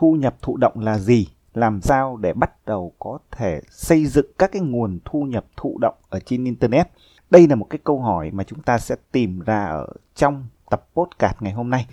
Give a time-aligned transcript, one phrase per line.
[0.00, 1.26] thu nhập thụ động là gì?
[1.54, 5.78] Làm sao để bắt đầu có thể xây dựng các cái nguồn thu nhập thụ
[5.80, 6.86] động ở trên internet?
[7.30, 10.88] Đây là một cái câu hỏi mà chúng ta sẽ tìm ra ở trong tập
[10.94, 11.86] podcast ngày hôm nay.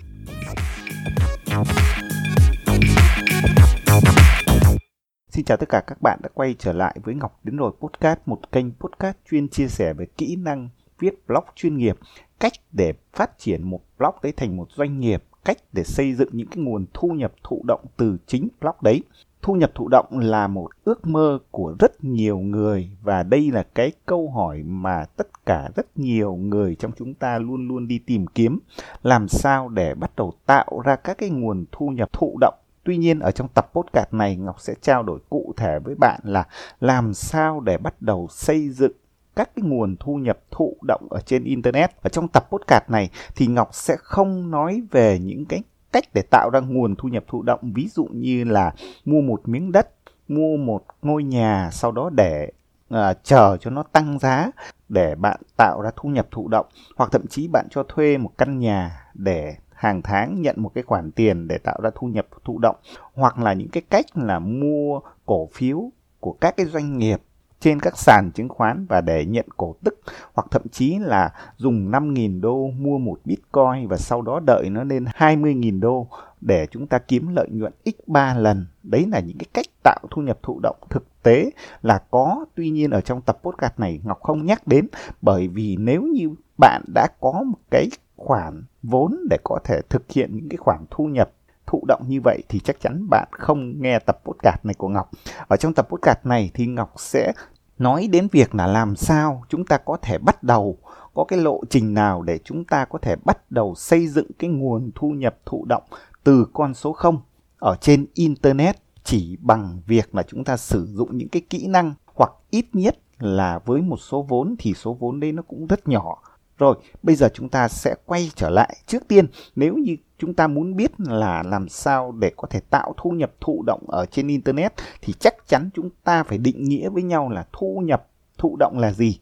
[5.28, 8.18] Xin chào tất cả các bạn đã quay trở lại với Ngọc Đến Rồi Podcast,
[8.26, 10.68] một kênh podcast chuyên chia sẻ về kỹ năng
[10.98, 11.98] viết blog chuyên nghiệp,
[12.40, 16.28] cách để phát triển một blog đấy thành một doanh nghiệp, cách để xây dựng
[16.32, 19.02] những cái nguồn thu nhập thụ động từ chính blog đấy.
[19.42, 23.62] Thu nhập thụ động là một ước mơ của rất nhiều người và đây là
[23.74, 27.98] cái câu hỏi mà tất cả rất nhiều người trong chúng ta luôn luôn đi
[27.98, 28.58] tìm kiếm
[29.02, 32.54] làm sao để bắt đầu tạo ra các cái nguồn thu nhập thụ động
[32.88, 36.20] Tuy nhiên, ở trong tập podcast này, Ngọc sẽ trao đổi cụ thể với bạn
[36.24, 36.44] là
[36.80, 38.92] làm sao để bắt đầu xây dựng
[39.38, 41.90] các cái nguồn thu nhập thụ động ở trên internet.
[42.02, 46.22] Ở trong tập podcast này thì Ngọc sẽ không nói về những cái cách để
[46.30, 47.60] tạo ra nguồn thu nhập thụ động.
[47.62, 48.74] Ví dụ như là
[49.04, 49.88] mua một miếng đất,
[50.28, 52.50] mua một ngôi nhà sau đó để
[52.94, 54.50] uh, chờ cho nó tăng giá
[54.88, 56.66] để bạn tạo ra thu nhập thụ động.
[56.96, 60.84] Hoặc thậm chí bạn cho thuê một căn nhà để hàng tháng nhận một cái
[60.84, 62.76] khoản tiền để tạo ra thu nhập thụ động.
[63.14, 65.90] Hoặc là những cái cách là mua cổ phiếu
[66.20, 67.20] của các cái doanh nghiệp
[67.60, 70.00] trên các sàn chứng khoán và để nhận cổ tức,
[70.34, 74.84] hoặc thậm chí là dùng 5.000 đô mua một bitcoin và sau đó đợi nó
[74.84, 76.08] lên 20.000 đô
[76.40, 78.66] để chúng ta kiếm lợi nhuận x3 lần.
[78.82, 81.50] Đấy là những cái cách tạo thu nhập thụ động thực tế
[81.82, 82.44] là có.
[82.54, 84.86] Tuy nhiên ở trong tập podcast này, Ngọc không nhắc đến,
[85.22, 90.10] bởi vì nếu như bạn đã có một cái khoản vốn để có thể thực
[90.10, 91.30] hiện những cái khoản thu nhập
[91.68, 95.10] thụ động như vậy thì chắc chắn bạn không nghe tập podcast này của Ngọc.
[95.48, 97.32] Ở trong tập podcast này thì Ngọc sẽ
[97.78, 100.78] nói đến việc là làm sao chúng ta có thể bắt đầu
[101.14, 104.50] có cái lộ trình nào để chúng ta có thể bắt đầu xây dựng cái
[104.50, 105.82] nguồn thu nhập thụ động
[106.24, 107.18] từ con số 0
[107.58, 111.94] ở trên internet chỉ bằng việc là chúng ta sử dụng những cái kỹ năng
[112.14, 115.88] hoặc ít nhất là với một số vốn thì số vốn đấy nó cũng rất
[115.88, 116.22] nhỏ
[116.58, 118.76] rồi, bây giờ chúng ta sẽ quay trở lại.
[118.86, 119.26] Trước tiên,
[119.56, 123.32] nếu như chúng ta muốn biết là làm sao để có thể tạo thu nhập
[123.40, 127.28] thụ động ở trên Internet thì chắc chắn chúng ta phải định nghĩa với nhau
[127.30, 128.06] là thu nhập
[128.38, 129.18] thụ động là gì.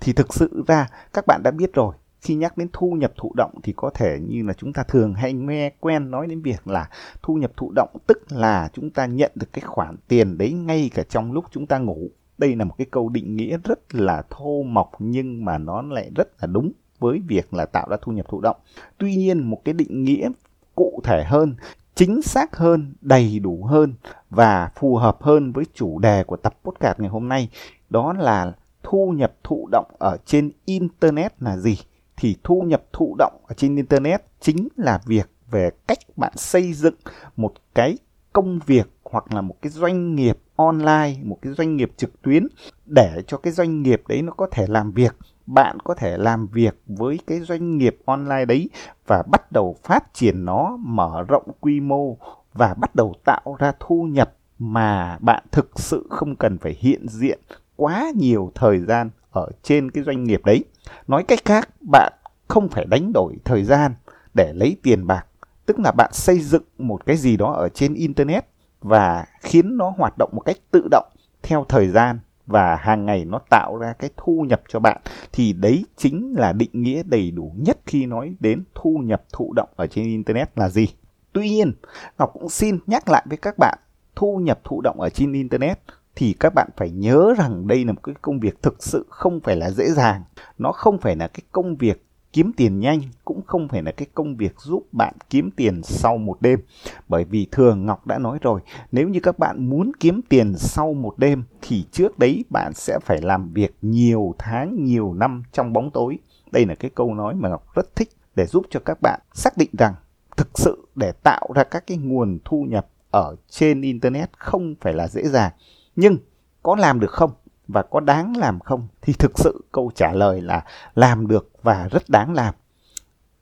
[0.00, 3.32] Thì thực sự ra các bạn đã biết rồi, khi nhắc đến thu nhập thụ
[3.36, 6.66] động thì có thể như là chúng ta thường hay nghe quen nói đến việc
[6.68, 6.88] là
[7.22, 10.90] thu nhập thụ động tức là chúng ta nhận được cái khoản tiền đấy ngay
[10.94, 14.22] cả trong lúc chúng ta ngủ đây là một cái câu định nghĩa rất là
[14.30, 18.12] thô mộc nhưng mà nó lại rất là đúng với việc là tạo ra thu
[18.12, 18.56] nhập thụ động.
[18.98, 20.30] Tuy nhiên một cái định nghĩa
[20.74, 21.54] cụ thể hơn,
[21.94, 23.94] chính xác hơn, đầy đủ hơn
[24.30, 27.48] và phù hợp hơn với chủ đề của tập podcast ngày hôm nay
[27.90, 28.52] đó là
[28.82, 31.78] thu nhập thụ động ở trên internet là gì?
[32.16, 36.72] Thì thu nhập thụ động ở trên internet chính là việc về cách bạn xây
[36.72, 36.94] dựng
[37.36, 37.98] một cái
[38.32, 42.46] công việc hoặc là một cái doanh nghiệp online, một cái doanh nghiệp trực tuyến
[42.86, 45.16] để cho cái doanh nghiệp đấy nó có thể làm việc.
[45.46, 48.70] Bạn có thể làm việc với cái doanh nghiệp online đấy
[49.06, 52.16] và bắt đầu phát triển nó, mở rộng quy mô
[52.54, 57.08] và bắt đầu tạo ra thu nhập mà bạn thực sự không cần phải hiện
[57.08, 57.40] diện
[57.76, 60.64] quá nhiều thời gian ở trên cái doanh nghiệp đấy.
[61.08, 62.12] Nói cách khác, bạn
[62.48, 63.94] không phải đánh đổi thời gian
[64.34, 65.26] để lấy tiền bạc,
[65.66, 68.44] tức là bạn xây dựng một cái gì đó ở trên internet
[68.80, 73.24] và khiến nó hoạt động một cách tự động theo thời gian và hàng ngày
[73.24, 75.00] nó tạo ra cái thu nhập cho bạn
[75.32, 79.52] thì đấy chính là định nghĩa đầy đủ nhất khi nói đến thu nhập thụ
[79.52, 80.88] động ở trên internet là gì.
[81.32, 81.72] Tuy nhiên,
[82.18, 83.78] Ngọc cũng xin nhắc lại với các bạn,
[84.14, 85.78] thu nhập thụ động ở trên internet
[86.16, 89.40] thì các bạn phải nhớ rằng đây là một cái công việc thực sự không
[89.40, 90.22] phải là dễ dàng,
[90.58, 94.06] nó không phải là cái công việc kiếm tiền nhanh cũng không phải là cái
[94.14, 96.60] công việc giúp bạn kiếm tiền sau một đêm.
[97.08, 98.60] Bởi vì thường Ngọc đã nói rồi,
[98.92, 102.98] nếu như các bạn muốn kiếm tiền sau một đêm thì trước đấy bạn sẽ
[103.02, 106.18] phải làm việc nhiều tháng, nhiều năm trong bóng tối.
[106.52, 109.56] Đây là cái câu nói mà Ngọc rất thích để giúp cho các bạn xác
[109.56, 109.94] định rằng
[110.36, 114.92] thực sự để tạo ra các cái nguồn thu nhập ở trên internet không phải
[114.92, 115.52] là dễ dàng.
[115.96, 116.16] Nhưng
[116.62, 117.30] có làm được không?
[117.68, 118.88] Và có đáng làm không?
[119.02, 120.64] Thì thực sự câu trả lời là
[120.94, 122.54] làm được và rất đáng làm.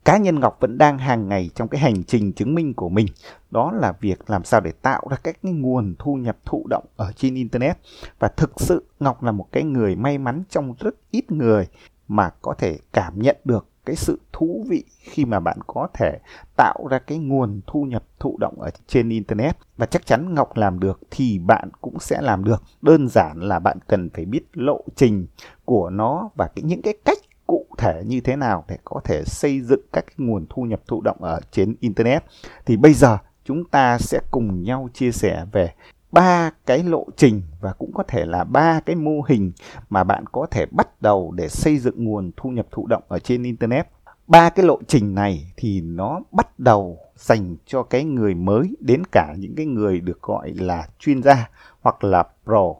[0.05, 3.07] Cá nhân ngọc vẫn đang hàng ngày trong cái hành trình chứng minh của mình.
[3.51, 6.85] Đó là việc làm sao để tạo ra các cái nguồn thu nhập thụ động
[6.95, 7.77] ở trên internet.
[8.19, 11.67] Và thực sự ngọc là một cái người may mắn trong rất ít người
[12.07, 16.19] mà có thể cảm nhận được cái sự thú vị khi mà bạn có thể
[16.57, 20.57] tạo ra cái nguồn thu nhập thụ động ở trên internet và chắc chắn Ngọc
[20.57, 22.63] làm được thì bạn cũng sẽ làm được.
[22.81, 25.27] Đơn giản là bạn cần phải biết lộ trình
[25.65, 27.17] của nó và cái, những cái cách
[27.47, 30.81] cụ thể như thế nào để có thể xây dựng các cái nguồn thu nhập
[30.87, 32.23] thụ động ở trên internet.
[32.65, 35.73] Thì bây giờ chúng ta sẽ cùng nhau chia sẻ về
[36.11, 39.51] ba cái lộ trình và cũng có thể là ba cái mô hình
[39.89, 43.19] mà bạn có thể bắt đầu để xây dựng nguồn thu nhập thụ động ở
[43.19, 43.87] trên internet.
[44.27, 49.03] Ba cái lộ trình này thì nó bắt đầu dành cho cái người mới đến
[49.11, 51.49] cả những cái người được gọi là chuyên gia
[51.81, 52.73] hoặc là pro.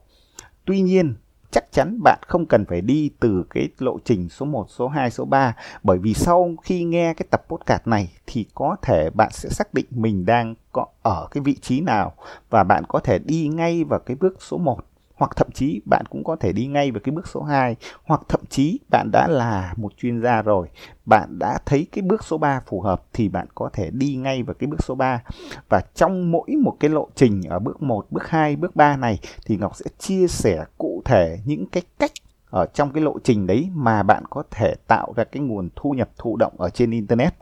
[0.66, 1.16] Tuy nhiên
[1.52, 5.12] chắc chắn bạn không cần phải đi từ cái lộ trình số 1, số 2,
[5.12, 9.30] số 3 bởi vì sau khi nghe cái tập podcast này thì có thể bạn
[9.32, 12.14] sẽ xác định mình đang có ở cái vị trí nào
[12.50, 14.78] và bạn có thể đi ngay vào cái bước số 1
[15.22, 18.22] hoặc thậm chí bạn cũng có thể đi ngay vào cái bước số 2 hoặc
[18.30, 20.68] thậm chí bạn đã là một chuyên gia rồi
[21.06, 24.44] bạn đã thấy cái bước số 3 phù hợp thì bạn có thể đi ngay
[24.44, 25.24] vào cái bước số 3
[25.70, 29.20] và trong mỗi một cái lộ trình ở bước 1, bước 2, bước 3 này
[29.46, 32.12] thì Ngọc sẽ chia sẻ cụ thể những cái cách
[32.50, 35.92] ở trong cái lộ trình đấy mà bạn có thể tạo ra cái nguồn thu
[35.92, 37.34] nhập thụ động ở trên internet.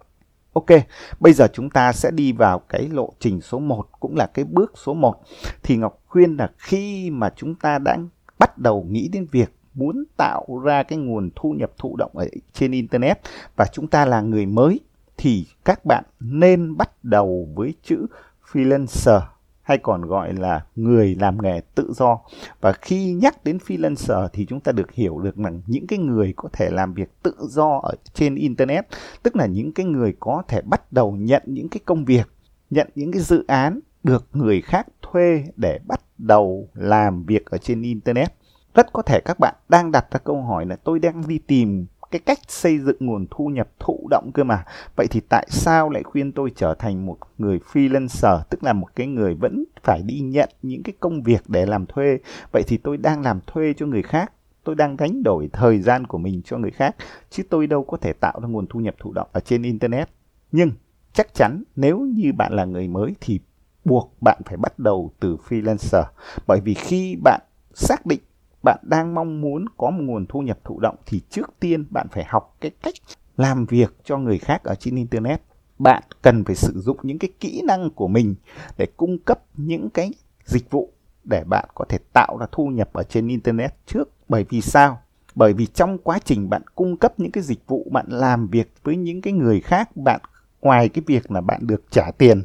[0.59, 0.79] Ok,
[1.19, 4.45] bây giờ chúng ta sẽ đi vào cái lộ trình số 1 cũng là cái
[4.45, 5.15] bước số 1.
[5.63, 7.97] Thì Ngọc khuyên là khi mà chúng ta đã
[8.39, 12.27] bắt đầu nghĩ đến việc muốn tạo ra cái nguồn thu nhập thụ động ở
[12.53, 13.19] trên internet
[13.55, 14.79] và chúng ta là người mới
[15.17, 18.05] thì các bạn nên bắt đầu với chữ
[18.51, 19.21] freelancer
[19.69, 22.19] hay còn gọi là người làm nghề tự do.
[22.61, 26.33] Và khi nhắc đến freelancer thì chúng ta được hiểu được rằng những cái người
[26.35, 28.87] có thể làm việc tự do ở trên internet,
[29.23, 32.29] tức là những cái người có thể bắt đầu nhận những cái công việc,
[32.69, 37.57] nhận những cái dự án được người khác thuê để bắt đầu làm việc ở
[37.57, 38.33] trên internet.
[38.73, 41.85] Rất có thể các bạn đang đặt ra câu hỏi là tôi đang đi tìm
[42.11, 44.63] cái cách xây dựng nguồn thu nhập thụ động cơ mà.
[44.95, 48.87] Vậy thì tại sao lại khuyên tôi trở thành một người freelancer, tức là một
[48.95, 52.19] cái người vẫn phải đi nhận những cái công việc để làm thuê.
[52.51, 54.31] Vậy thì tôi đang làm thuê cho người khác,
[54.63, 56.95] tôi đang đánh đổi thời gian của mình cho người khác,
[57.29, 60.09] chứ tôi đâu có thể tạo ra nguồn thu nhập thụ động ở trên internet.
[60.51, 60.71] Nhưng
[61.13, 63.39] chắc chắn nếu như bạn là người mới thì
[63.85, 66.03] buộc bạn phải bắt đầu từ freelancer
[66.47, 67.41] bởi vì khi bạn
[67.73, 68.19] xác định
[68.63, 72.07] bạn đang mong muốn có một nguồn thu nhập thụ động thì trước tiên bạn
[72.11, 72.95] phải học cái cách
[73.37, 75.41] làm việc cho người khác ở trên internet.
[75.79, 78.35] Bạn cần phải sử dụng những cái kỹ năng của mình
[78.77, 80.11] để cung cấp những cái
[80.45, 84.09] dịch vụ để bạn có thể tạo ra thu nhập ở trên internet trước.
[84.29, 85.01] Bởi vì sao?
[85.35, 88.71] Bởi vì trong quá trình bạn cung cấp những cái dịch vụ, bạn làm việc
[88.83, 90.21] với những cái người khác, bạn,
[90.61, 92.43] ngoài cái việc là bạn được trả tiền,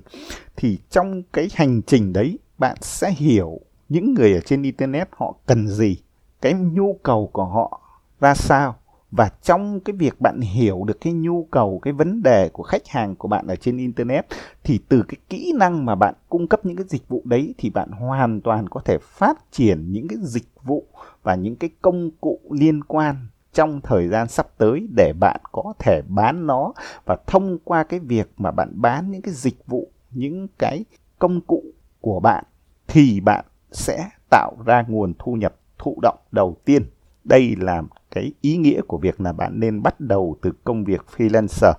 [0.56, 5.34] thì trong cái hành trình đấy, bạn sẽ hiểu những người ở trên internet họ
[5.46, 5.96] cần gì
[6.44, 7.80] cái nhu cầu của họ
[8.20, 8.74] ra sao
[9.10, 12.88] và trong cái việc bạn hiểu được cái nhu cầu, cái vấn đề của khách
[12.88, 14.26] hàng của bạn ở trên internet
[14.64, 17.70] thì từ cái kỹ năng mà bạn cung cấp những cái dịch vụ đấy thì
[17.70, 20.84] bạn hoàn toàn có thể phát triển những cái dịch vụ
[21.22, 23.16] và những cái công cụ liên quan
[23.52, 26.72] trong thời gian sắp tới để bạn có thể bán nó
[27.04, 30.84] và thông qua cái việc mà bạn bán những cái dịch vụ, những cái
[31.18, 31.62] công cụ
[32.00, 32.44] của bạn
[32.86, 36.90] thì bạn sẽ tạo ra nguồn thu nhập thụ động đầu tiên.
[37.24, 41.06] Đây là cái ý nghĩa của việc là bạn nên bắt đầu từ công việc
[41.16, 41.72] freelancer.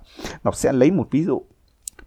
[0.44, 1.42] Ngọc sẽ lấy một ví dụ.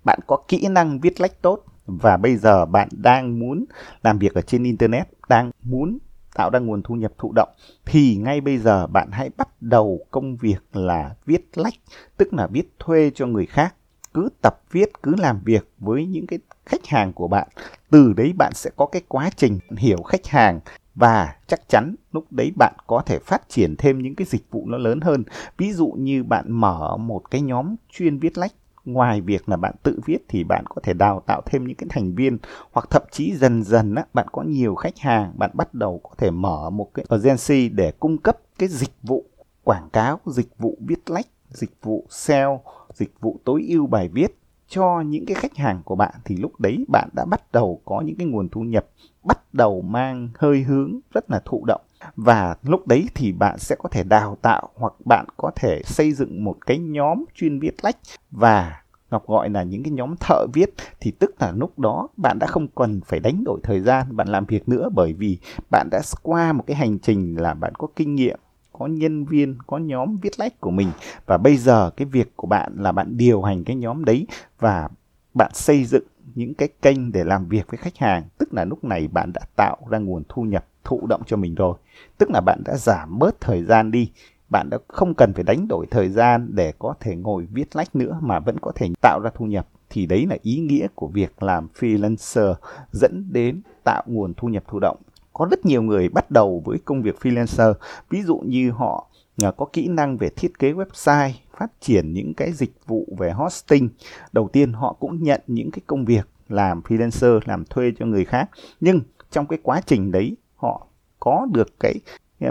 [0.05, 3.65] Bạn có kỹ năng viết lách tốt và bây giờ bạn đang muốn
[4.03, 5.99] làm việc ở trên internet, đang muốn
[6.35, 7.49] tạo ra nguồn thu nhập thụ động
[7.87, 11.75] thì ngay bây giờ bạn hãy bắt đầu công việc là viết lách,
[12.17, 13.75] tức là viết thuê cho người khác.
[14.15, 17.49] Cứ tập viết, cứ làm việc với những cái khách hàng của bạn.
[17.91, 20.61] Từ đấy bạn sẽ có cái quá trình hiểu khách hàng
[20.99, 24.65] và chắc chắn lúc đấy bạn có thể phát triển thêm những cái dịch vụ
[24.67, 25.25] nó lớn hơn.
[25.59, 28.53] Ví dụ như bạn mở một cái nhóm chuyên viết lách.
[28.85, 31.87] Ngoài việc là bạn tự viết thì bạn có thể đào tạo thêm những cái
[31.91, 32.39] thành viên.
[32.73, 35.33] Hoặc thậm chí dần dần á, bạn có nhiều khách hàng.
[35.39, 39.25] Bạn bắt đầu có thể mở một cái agency để cung cấp cái dịch vụ
[39.65, 42.59] quảng cáo dịch vụ viết lách dịch vụ sale
[42.95, 44.39] dịch vụ tối ưu bài viết
[44.69, 46.15] cho những cái khách hàng của bạn.
[46.25, 48.87] Thì lúc đấy bạn đã bắt đầu có những cái nguồn thu nhập
[49.29, 51.81] bắt đầu mang hơi hướng rất là thụ động.
[52.17, 56.13] Và lúc đấy thì bạn sẽ có thể đào tạo hoặc bạn có thể xây
[56.13, 57.97] dựng một cái nhóm chuyên viết lách.
[58.31, 60.75] Và Ngọc gọi là những cái nhóm thợ viết.
[61.01, 64.29] Thì tức là lúc đó bạn đã không cần phải đánh đổi thời gian, bạn
[64.29, 64.89] làm việc nữa.
[64.95, 65.39] Bởi vì
[65.71, 68.39] bạn đã qua một cái hành trình là bạn có kinh nghiệm,
[68.73, 70.89] có nhân viên, có nhóm viết lách của mình.
[71.27, 74.27] Và bây giờ cái việc của bạn là bạn điều hành cái nhóm đấy
[74.59, 74.89] và
[75.35, 76.05] bạn xây dựng
[76.35, 78.23] những cái kênh để làm việc với khách hàng.
[78.39, 81.55] Tức là lúc này bạn đã tạo ra nguồn thu nhập thụ động cho mình
[81.55, 81.75] rồi.
[82.19, 84.11] Tức là bạn đã giảm bớt thời gian đi.
[84.49, 87.97] Bạn đã không cần phải đánh đổi thời gian để có thể ngồi viết lách
[87.97, 89.69] nữa mà vẫn có thể tạo ra thu nhập.
[89.91, 92.55] Thì đấy là ý nghĩa của việc làm freelancer,
[92.93, 94.97] dẫn đến tạo nguồn thu nhập thụ động.
[95.33, 97.75] Có rất nhiều người bắt đầu với công việc freelancer.
[98.11, 99.08] Ví dụ như họ
[99.57, 103.89] có kỹ năng về thiết kế website, phát triển những cái dịch vụ về hosting,
[104.33, 108.25] đầu tiên họ cũng nhận những cái công việc làm freelancer, làm thuê cho người
[108.25, 108.51] khác.
[108.81, 110.87] Nhưng trong cái quá trình đấy, họ
[111.21, 111.95] có được cái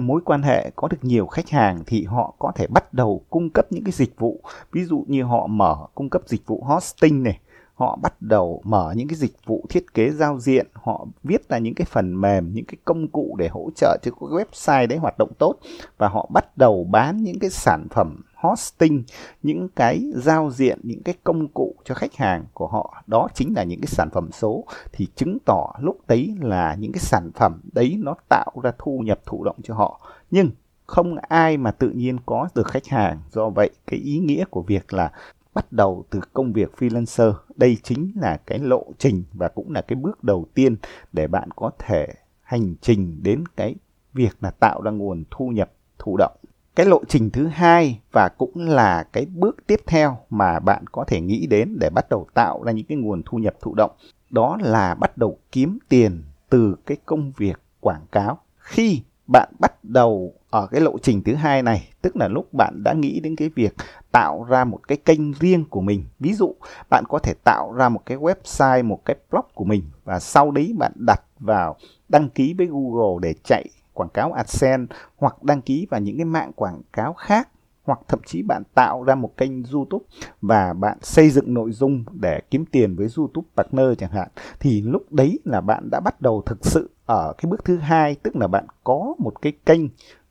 [0.01, 3.49] mối quan hệ, có được nhiều khách hàng thì họ có thể bắt đầu cung
[3.49, 4.41] cấp những cái dịch vụ.
[4.71, 7.39] Ví dụ như họ mở cung cấp dịch vụ hosting này
[7.77, 10.67] họ bắt đầu mở những cái dịch vụ thiết kế giao diện.
[10.73, 14.11] Họ viết ra những cái phần mềm, những cái công cụ để hỗ trợ cho
[14.11, 15.55] cái website đấy hoạt động tốt.
[15.97, 19.03] Và họ bắt đầu bán những cái sản phẩm hosting,
[19.43, 23.03] những cái giao diện, những cái công cụ cho khách hàng của họ.
[23.07, 24.65] Đó chính là những cái sản phẩm số.
[24.91, 28.99] Thì chứng tỏ lúc đấy là những cái sản phẩm đấy nó tạo ra thu
[29.05, 30.01] nhập thụ động cho họ.
[30.31, 30.49] Nhưng
[30.85, 33.21] không ai mà tự nhiên có được khách hàng.
[33.31, 35.11] Do vậy, cái ý nghĩa của việc là
[35.57, 37.33] bắt đầu từ công việc freelancer.
[37.55, 40.75] Đây chính là cái lộ trình và cũng là cái bước đầu tiên
[41.13, 42.07] để bạn có thể
[42.41, 43.75] hành trình đến cái
[44.13, 46.35] việc là tạo ra nguồn thu nhập, thụ động.
[46.75, 51.03] Cái lộ trình thứ hai và cũng là cái bước tiếp theo mà bạn có
[51.07, 53.91] thể nghĩ đến để bắt đầu tạo ra những cái nguồn thu nhập, thụ động,
[54.29, 58.39] đó là bắt đầu kiếm tiền từ cái công việc quảng cáo.
[58.57, 62.83] Khi bạn bắt đầu ở cái lộ trình thứ hai này, tức là lúc bạn
[62.83, 63.75] đã nghĩ đến cái việc
[64.11, 66.03] tạo ra một cái kênh riêng của mình.
[66.19, 66.55] Ví dụ,
[66.89, 70.51] bạn có thể tạo ra một cái website, một cái blog của mình và sau
[70.51, 71.75] đấy bạn đặt vào
[72.09, 76.25] đăng ký với google để chạy quảng cáo AdSense hoặc đăng ký vào những cái
[76.25, 77.49] mạng quảng cáo khác
[77.87, 80.05] hoặc thậm chí bạn tạo ra một kênh YouTube
[80.41, 84.27] và bạn xây dựng nội dung để kiếm tiền với YouTube partner chẳng hạn
[84.59, 88.15] thì lúc đấy là bạn đã bắt đầu thực sự ở cái bước thứ hai
[88.15, 89.81] tức là bạn có một cái kênh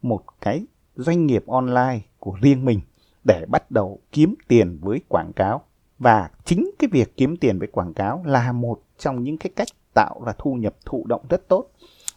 [0.03, 2.81] một cái doanh nghiệp online của riêng mình
[3.25, 5.63] để bắt đầu kiếm tiền với quảng cáo
[5.99, 9.69] và chính cái việc kiếm tiền với quảng cáo là một trong những cái cách
[9.95, 11.67] tạo ra thu nhập thụ động rất tốt.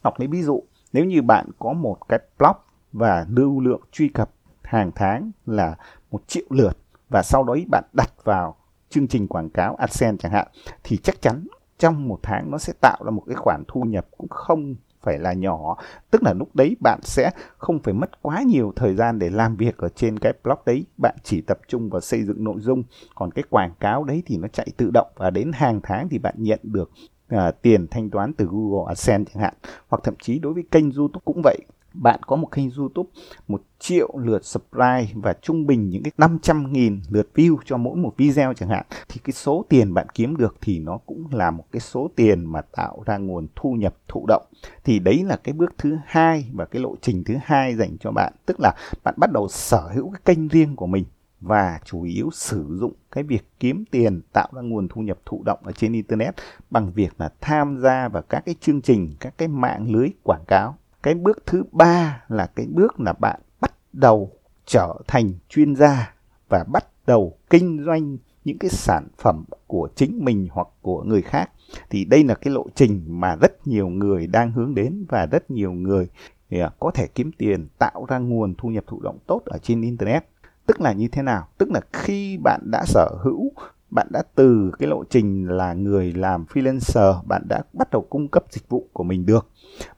[0.02, 2.56] Học lấy ví dụ, nếu như bạn có một cái blog
[2.92, 4.32] và lưu lượng truy cập
[4.70, 5.76] hàng tháng là
[6.12, 6.78] một triệu lượt
[7.10, 8.56] và sau đó bạn đặt vào
[8.90, 10.48] chương trình quảng cáo AdSense chẳng hạn
[10.84, 11.48] thì chắc chắn
[11.78, 15.20] trong một tháng nó sẽ tạo ra một cái khoản thu nhập cũng không phải
[15.20, 15.78] là nhỏ.
[16.12, 19.56] Tức là lúc đấy bạn sẽ không phải mất quá nhiều thời gian để làm
[19.56, 22.84] việc ở trên cái blog đấy bạn chỉ tập trung vào xây dựng nội dung.
[23.16, 26.18] Còn cái quảng cáo đấy thì nó chạy tự động và đến hàng tháng thì
[26.18, 26.92] bạn nhận được
[27.36, 29.54] uh, tiền thanh toán từ Google AdSense chẳng hạn.
[29.88, 31.58] Hoặc thậm chí đối với kênh YouTube cũng vậy
[32.02, 33.10] bạn có một kênh YouTube,
[33.48, 37.98] một triệu lượt subscribe và trung bình những cái 500 nghìn lượt view cho mỗi
[37.98, 41.52] một video chẳng hạn, thì cái số tiền bạn kiếm được thì nó cũng là
[41.52, 44.46] một cái số tiền mà tạo ra nguồn thu nhập thụ động.
[44.84, 48.12] Thì đấy là cái bước thứ hai và cái lộ trình thứ hai dành cho
[48.12, 48.34] bạn.
[48.46, 51.06] Tức là bạn bắt đầu sở hữu cái kênh riêng của mình
[51.42, 55.44] và chủ yếu sử dụng cái việc kiếm tiền tạo ra nguồn thu nhập thụ
[55.46, 56.36] động ở trên internet
[56.70, 60.44] bằng việc là tham gia vào các cái chương trình, các cái mạng lưới quảng
[60.48, 64.32] cáo cái bước thứ ba là cái bước là bạn bắt đầu
[64.66, 66.14] trở thành chuyên gia
[66.50, 71.22] và bắt đầu kinh doanh những cái sản phẩm của chính mình hoặc của người
[71.22, 71.52] khác.
[71.90, 75.52] Thì đây là cái lộ trình mà rất nhiều người đang hướng đến và rất
[75.52, 76.10] nhiều người
[76.50, 79.82] à, có thể kiếm tiền, tạo ra nguồn thu nhập thụ động tốt ở trên
[79.82, 80.26] internet.
[80.66, 81.48] Tức là như thế nào?
[81.58, 83.52] Tức là khi bạn đã sở hữu,
[83.90, 88.28] bạn đã từ cái lộ trình là người làm freelancer, bạn đã bắt đầu cung
[88.28, 89.48] cấp dịch vụ của mình được.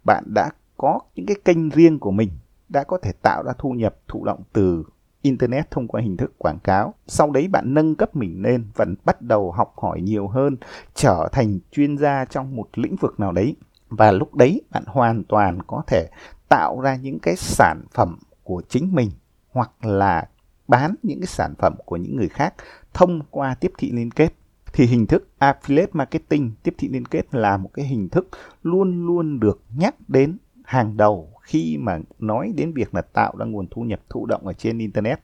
[0.03, 0.50] Bạn đã
[0.82, 2.30] có những cái kênh riêng của mình
[2.70, 4.84] đã có thể tạo ra thu nhập, thụ động từ
[5.22, 6.94] internet thông qua hình thức quảng cáo.
[7.08, 10.58] Sau đấy bạn nâng cấp mình lên và bắt đầu học hỏi nhiều hơn,
[10.94, 13.56] trở thành chuyên gia trong một lĩnh vực nào đấy.
[13.90, 16.10] Và lúc đấy bạn hoàn toàn có thể
[16.50, 19.10] tạo ra những cái sản phẩm của chính mình
[19.52, 20.28] hoặc là
[20.68, 22.54] bán những cái sản phẩm của những người khác
[22.94, 24.34] thông qua tiếp thị liên kết.
[24.74, 28.28] Thì hình thức affiliate marketing, tiếp thị liên kết là một cái hình thức
[28.64, 30.38] luôn luôn được nhắc đến
[30.72, 34.48] hàng đầu khi mà nói đến việc là tạo ra nguồn thu nhập thụ động
[34.48, 35.20] ở trên internet.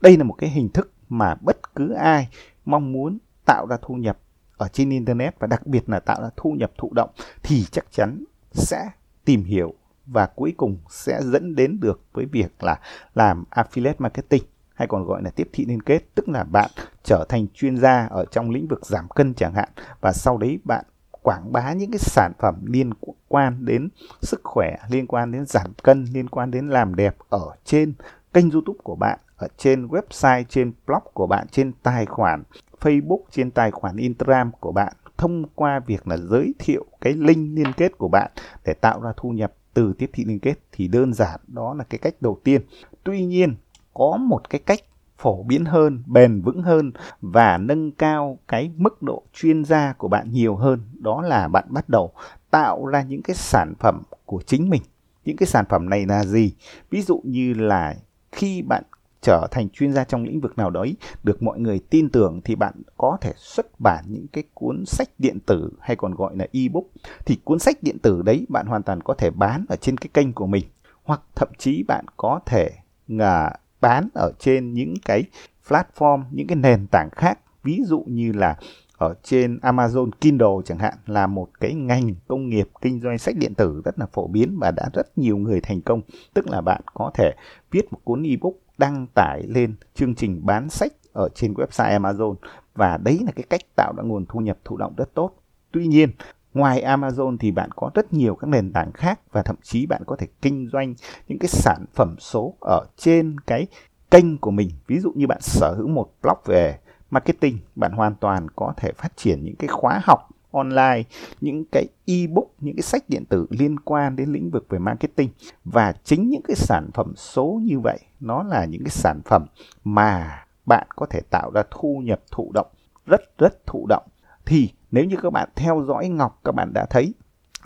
[0.00, 2.28] Đây là một cái hình thức mà bất cứ ai
[2.64, 4.18] mong muốn tạo ra thu nhập
[4.56, 7.10] ở trên internet và đặc biệt là tạo ra thu nhập thụ động
[7.42, 8.90] thì chắc chắn sẽ
[9.24, 9.74] tìm hiểu
[10.06, 12.80] và cuối cùng sẽ dẫn đến được với việc là
[13.14, 14.42] làm affiliate marketing
[14.74, 16.70] hay còn gọi là tiếp thị liên kết, tức là bạn
[17.02, 19.68] trở thành chuyên gia ở trong lĩnh vực giảm cân chẳng hạn
[20.00, 20.84] và sau đấy bạn
[21.30, 22.90] quảng bá những cái sản phẩm liên
[23.28, 23.88] quan đến
[24.22, 27.92] sức khỏe, liên quan đến giảm cân, liên quan đến làm đẹp ở trên
[28.32, 32.42] kênh YouTube của bạn, ở trên website, trên blog của bạn, trên tài khoản
[32.80, 37.58] Facebook, trên tài khoản Instagram của bạn thông qua việc là giới thiệu cái link
[37.58, 38.30] liên kết của bạn
[38.64, 41.84] để tạo ra thu nhập từ tiếp thị liên kết thì đơn giản đó là
[41.84, 42.62] cái cách đầu tiên.
[43.04, 43.54] Tuy nhiên
[43.94, 44.80] có một cái cách
[45.20, 50.08] phổ biến hơn, bền vững hơn và nâng cao cái mức độ chuyên gia của
[50.08, 50.80] bạn nhiều hơn.
[50.98, 52.12] Đó là bạn bắt đầu
[52.50, 54.82] tạo ra những cái sản phẩm của chính mình.
[55.24, 56.52] Những cái sản phẩm này là gì?
[56.90, 57.96] Ví dụ như là
[58.32, 58.82] khi bạn
[59.22, 62.54] trở thành chuyên gia trong lĩnh vực nào đấy được mọi người tin tưởng thì
[62.54, 66.46] bạn có thể xuất bản những cái cuốn sách điện tử hay còn gọi là
[66.52, 66.84] ebook
[67.26, 70.08] thì cuốn sách điện tử đấy bạn hoàn toàn có thể bán ở trên cái
[70.14, 70.64] kênh của mình
[71.04, 72.70] hoặc thậm chí bạn có thể
[73.08, 73.50] ngà
[73.80, 75.24] bán ở trên những cái
[75.68, 77.38] platform, những cái nền tảng khác.
[77.62, 78.56] Ví dụ như là
[78.98, 83.34] ở trên Amazon Kindle chẳng hạn, là một cái ngành công nghiệp kinh doanh sách
[83.36, 86.00] điện tử rất là phổ biến và đã rất nhiều người thành công.
[86.34, 87.34] Tức là bạn có thể
[87.70, 92.34] viết một cuốn ebook đăng tải lên chương trình bán sách ở trên website Amazon.
[92.74, 95.30] Và đấy là cái cách tạo ra nguồn thu nhập thụ động rất tốt.
[95.72, 96.10] Tuy nhiên
[96.54, 100.02] ngoài Amazon thì bạn có rất nhiều các nền tảng khác và thậm chí bạn
[100.06, 100.94] có thể kinh doanh
[101.28, 103.66] những cái sản phẩm số ở trên cái
[104.10, 104.70] kênh của mình.
[104.86, 106.78] Ví dụ như bạn sở hữu một blog về
[107.10, 111.02] marketing, bạn hoàn toàn có thể phát triển những cái khóa học online,
[111.40, 115.28] những cái ebook, những cái sách điện tử liên quan đến lĩnh vực về marketing.
[115.64, 119.46] Và chính những cái sản phẩm số như vậy, nó là những cái sản phẩm
[119.84, 122.68] mà bạn có thể tạo ra thu nhập thụ động,
[123.06, 124.04] rất rất thụ động.
[124.46, 127.14] Thì nếu như các bạn theo dõi Ngọc các bạn đã thấy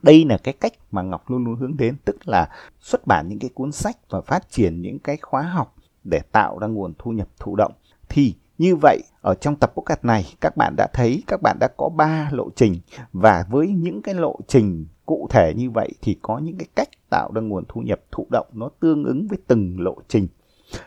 [0.02, 2.48] đây là cái cách mà Ngọc luôn luôn hướng đến tức là
[2.80, 6.58] xuất bản những cái cuốn sách và phát triển những cái khóa học để tạo
[6.58, 7.72] ra nguồn thu nhập thụ động
[8.08, 11.68] thì như vậy, ở trong tập podcast này các bạn đã thấy các bạn đã
[11.76, 12.80] có 3 lộ trình
[13.12, 16.88] và với những cái lộ trình cụ thể như vậy thì có những cái cách
[17.10, 20.28] tạo ra nguồn thu nhập thụ động nó tương ứng với từng lộ trình.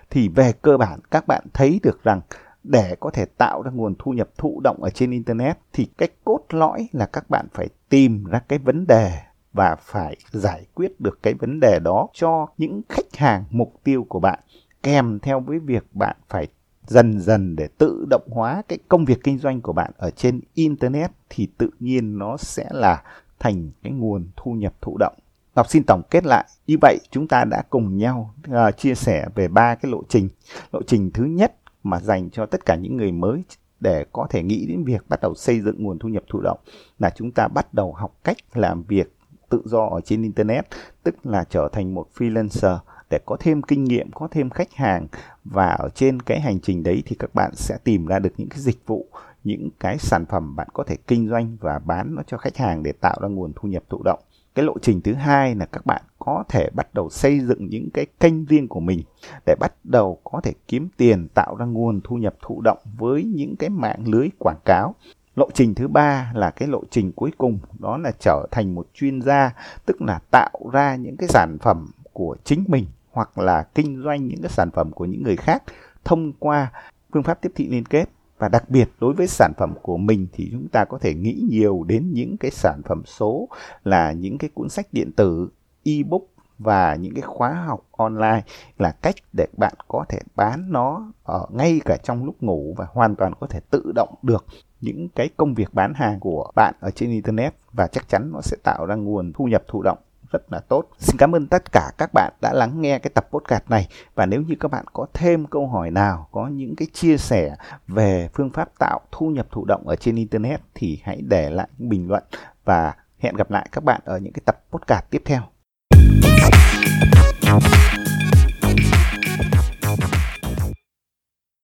[0.09, 2.21] Thì về cơ bản các bạn thấy được rằng
[2.67, 6.09] để có thể tạo ra nguồn thu nhập thụ động ở trên internet thì cái
[6.23, 9.11] cốt lõi là các bạn phải tìm ra cái vấn đề
[9.53, 14.05] và phải giải quyết được cái vấn đề đó cho những khách hàng mục tiêu
[14.09, 14.39] của bạn
[14.83, 16.47] kèm theo với việc bạn phải
[16.87, 20.41] dần dần để tự động hóa cái công việc kinh doanh của bạn ở trên
[20.53, 23.03] internet thì tự nhiên nó sẽ là
[23.39, 25.13] thành cái nguồn thu nhập thụ động.
[25.55, 26.45] Ngọc xin tổng kết lại.
[26.67, 30.29] Như vậy chúng ta đã cùng nhau uh, chia sẻ về ba cái lộ trình.
[30.71, 31.55] Lộ trình thứ nhất
[31.89, 33.43] mà dành cho tất cả những người mới
[33.79, 36.59] để có thể nghĩ đến việc bắt đầu xây dựng nguồn thu nhập thụ động
[36.99, 39.13] là chúng ta bắt đầu học cách làm việc
[39.49, 40.65] tự do ở trên internet,
[41.03, 42.77] tức là trở thành một freelancer
[43.09, 45.07] để có thêm kinh nghiệm, có thêm khách hàng
[45.45, 48.49] và ở trên cái hành trình đấy thì các bạn sẽ tìm ra được những
[48.49, 49.05] cái dịch vụ,
[49.43, 52.83] những cái sản phẩm bạn có thể kinh doanh và bán nó cho khách hàng
[52.83, 54.19] để tạo ra nguồn thu nhập thụ động.
[54.57, 57.89] Cái lộ trình thứ hai là các bạn có thể bắt đầu xây dựng những
[57.93, 59.03] cái kênh riêng của mình
[59.45, 63.23] để bắt đầu có thể kiếm tiền, tạo ra nguồn thu nhập thụ động với
[63.23, 64.95] những cái mạng lưới quảng cáo.
[65.35, 68.87] Lộ trình thứ ba là cái lộ trình cuối cùng, đó là trở thành một
[68.93, 69.53] chuyên gia,
[69.85, 74.27] tức là tạo ra những cái sản phẩm của chính mình hoặc là kinh doanh
[74.27, 75.63] những cái sản phẩm của những người khác
[76.03, 76.71] thông qua
[77.13, 78.05] phương pháp tiếp thị liên kết
[78.37, 81.45] và đặc biệt, đối với sản phẩm của mình thì chúng ta có thể nghĩ
[81.49, 83.49] nhiều đến những cái sản phẩm số
[83.83, 85.49] là những cái cuốn sách điện tử,
[85.83, 86.21] ebook
[86.57, 88.43] và những cái khóa học online
[88.77, 92.85] là cách để bạn có thể bán nó ở ngay cả trong lúc ngủ và
[92.89, 94.45] hoàn toàn có thể tự động được
[94.81, 97.53] những cái công việc bán hàng của bạn ở trên internet.
[97.73, 99.97] Và chắc chắn nó sẽ tạo ra nguồn thu nhập thụ động
[100.31, 100.89] rất là tốt.
[100.99, 104.25] Xin cảm ơn tất cả các bạn đã lắng nghe cái tập podcast này và
[104.25, 107.55] nếu như các bạn có thêm câu hỏi nào, có những cái chia sẻ
[107.87, 111.67] về phương pháp tạo thu nhập thụ động ở trên internet thì hãy để lại
[111.77, 112.23] bình luận
[112.65, 115.41] và hẹn gặp lại các bạn ở những cái tập podcast tiếp theo.